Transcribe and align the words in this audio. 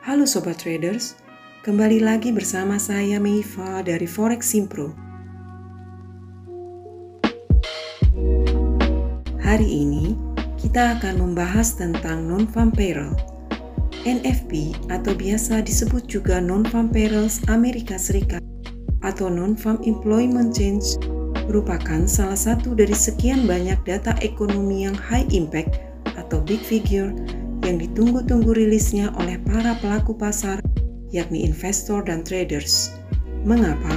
Halo 0.00 0.24
Sobat 0.24 0.56
Traders, 0.56 1.20
kembali 1.60 2.00
lagi 2.00 2.32
bersama 2.32 2.80
saya 2.80 3.20
Meiva 3.20 3.84
dari 3.84 4.08
Forex 4.08 4.48
Simpro. 4.48 4.96
Hari 9.44 9.68
ini 9.68 10.16
kita 10.56 10.96
akan 10.96 11.20
membahas 11.20 11.76
tentang 11.76 12.24
non-farm 12.24 12.72
payroll. 12.72 13.12
NFP 14.08 14.72
atau 14.88 15.12
biasa 15.12 15.60
disebut 15.60 16.08
juga 16.08 16.40
non-farm 16.40 16.88
payrolls 16.88 17.44
Amerika 17.52 18.00
Serikat 18.00 18.40
atau 19.04 19.28
non-farm 19.28 19.76
employment 19.84 20.56
change 20.56 20.96
merupakan 21.46 22.04
salah 22.08 22.38
satu 22.38 22.72
dari 22.72 22.92
sekian 22.96 23.44
banyak 23.44 23.78
data 23.84 24.16
ekonomi 24.24 24.88
yang 24.88 24.96
high 24.96 25.26
impact 25.32 25.80
atau 26.16 26.40
big 26.42 26.60
figure 26.60 27.12
yang 27.64 27.80
ditunggu-tunggu 27.80 28.52
rilisnya 28.52 29.12
oleh 29.16 29.40
para 29.40 29.76
pelaku 29.80 30.12
pasar, 30.12 30.60
yakni 31.12 31.44
investor 31.44 32.04
dan 32.04 32.20
traders. 32.20 32.92
Mengapa? 33.44 33.92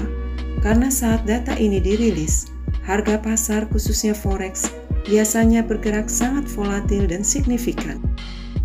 Karena 0.64 0.88
saat 0.92 1.24
data 1.28 1.56
ini 1.56 1.80
dirilis, 1.80 2.52
harga 2.88 3.20
pasar 3.20 3.68
khususnya 3.68 4.16
forex 4.16 4.72
biasanya 5.08 5.64
bergerak 5.64 6.12
sangat 6.12 6.46
volatil 6.52 7.08
dan 7.08 7.24
signifikan. 7.24 8.04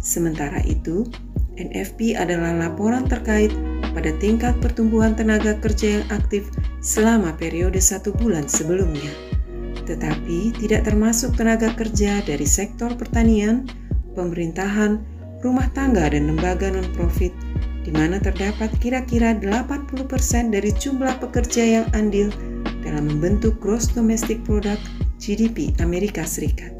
Sementara 0.02 0.58
itu, 0.66 1.06
NFP 1.54 2.18
adalah 2.18 2.58
laporan 2.58 3.06
terkait 3.06 3.54
pada 3.94 4.10
tingkat 4.18 4.58
pertumbuhan 4.58 5.14
tenaga 5.14 5.54
kerja 5.62 6.00
yang 6.00 6.06
aktif 6.10 6.50
selama 6.82 7.32
periode 7.38 7.78
satu 7.78 8.10
bulan 8.10 8.50
sebelumnya, 8.50 9.14
tetapi 9.86 10.50
tidak 10.58 10.90
termasuk 10.90 11.32
tenaga 11.38 11.70
kerja 11.78 12.20
dari 12.26 12.44
sektor 12.44 12.90
pertanian, 12.98 13.70
pemerintahan, 14.18 14.98
rumah 15.46 15.70
tangga 15.72 16.10
dan 16.10 16.26
lembaga 16.26 16.74
non-profit 16.74 17.30
di 17.82 17.90
mana 17.90 18.18
terdapat 18.22 18.70
kira-kira 18.78 19.34
80% 19.38 20.54
dari 20.54 20.70
jumlah 20.70 21.18
pekerja 21.18 21.82
yang 21.82 21.86
andil 21.94 22.30
dalam 22.82 23.10
membentuk 23.10 23.58
gross 23.58 23.90
domestic 23.90 24.42
product 24.46 24.82
GDP 25.18 25.74
Amerika 25.82 26.22
Serikat. 26.22 26.74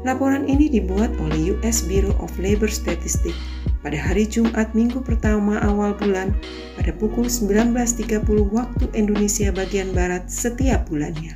Laporan 0.00 0.48
ini 0.48 0.72
dibuat 0.72 1.12
oleh 1.20 1.56
US 1.60 1.84
Bureau 1.84 2.16
of 2.24 2.32
Labor 2.40 2.72
Statistics 2.72 3.36
pada 3.80 3.96
hari 3.96 4.28
Jumat 4.28 4.76
minggu 4.76 5.00
pertama 5.00 5.56
awal 5.64 5.96
bulan 5.96 6.36
pada 6.76 6.92
pukul 6.92 7.26
19.30 7.28 8.20
waktu 8.52 8.84
Indonesia 8.92 9.48
bagian 9.52 9.96
Barat 9.96 10.28
setiap 10.28 10.88
bulannya. 10.88 11.32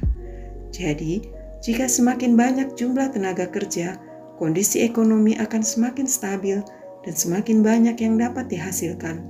Jadi, 0.69 1.25
jika 1.65 1.89
semakin 1.89 2.37
banyak 2.37 2.77
jumlah 2.77 3.17
tenaga 3.17 3.49
kerja, 3.49 3.97
kondisi 4.37 4.85
ekonomi 4.85 5.39
akan 5.41 5.63
semakin 5.65 6.05
stabil 6.05 6.61
dan 7.05 7.15
semakin 7.17 7.65
banyak 7.65 7.97
yang 7.97 8.21
dapat 8.21 8.53
dihasilkan. 8.53 9.25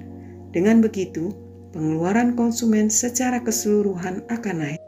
Dengan 0.51 0.83
begitu, 0.83 1.31
pengeluaran 1.71 2.35
konsumen 2.35 2.91
secara 2.91 3.43
keseluruhan 3.43 4.27
akan 4.31 4.57
naik. 4.59 4.83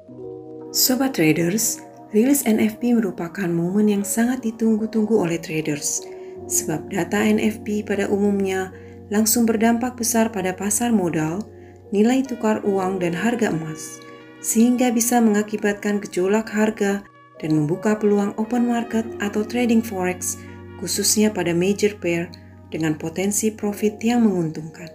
Sobat 0.74 1.14
traders, 1.14 1.82
rilis 2.10 2.42
NFP 2.46 2.98
merupakan 2.98 3.46
momen 3.46 3.90
yang 3.90 4.04
sangat 4.06 4.42
ditunggu-tunggu 4.42 5.14
oleh 5.14 5.38
traders, 5.38 6.02
sebab 6.46 6.90
data 6.90 7.22
NFP 7.22 7.86
pada 7.86 8.06
umumnya 8.10 8.70
langsung 9.10 9.46
berdampak 9.46 9.94
besar 9.94 10.30
pada 10.34 10.54
pasar 10.54 10.90
modal, 10.90 11.46
nilai 11.94 12.26
tukar 12.26 12.62
uang, 12.66 12.98
dan 12.98 13.14
harga 13.14 13.54
emas, 13.54 14.02
sehingga 14.42 14.90
bisa 14.90 15.22
mengakibatkan 15.22 16.02
gejolak 16.02 16.50
harga 16.50 17.06
dan 17.38 17.50
membuka 17.54 17.94
peluang 17.94 18.34
open 18.40 18.66
market 18.66 19.04
atau 19.20 19.44
trading 19.44 19.84
forex 19.84 20.40
khususnya 20.80 21.32
pada 21.32 21.56
major 21.56 21.96
pair 21.96 22.28
dengan 22.68 22.98
potensi 22.98 23.48
profit 23.52 23.96
yang 24.02 24.26
menguntungkan. 24.26 24.88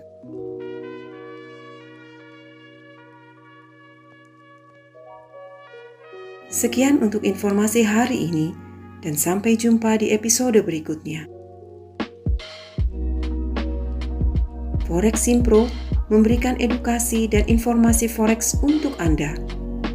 Sekian 6.51 6.99
untuk 6.99 7.23
informasi 7.23 7.87
hari 7.87 8.27
ini 8.27 8.51
dan 9.01 9.15
sampai 9.15 9.55
jumpa 9.55 9.97
di 9.97 10.11
episode 10.11 10.59
berikutnya. 10.61 11.40
Forex 14.91 15.23
Simpro 15.23 15.71
memberikan 16.11 16.59
edukasi 16.59 17.23
dan 17.23 17.47
informasi 17.47 18.11
forex 18.11 18.59
untuk 18.59 18.91
Anda. 18.99 19.39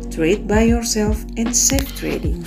Trade 0.09 0.49
by 0.49 0.65
yourself 0.65 1.21
and 1.37 1.53
safe 1.53 1.93
trading. 2.01 2.41